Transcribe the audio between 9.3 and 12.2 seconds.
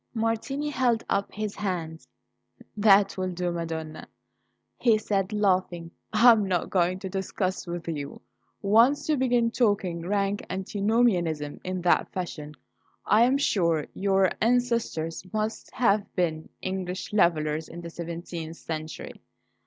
talking rank Antinomianism in that